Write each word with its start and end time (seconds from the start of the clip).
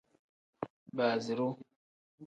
Basiru. 0.95 1.47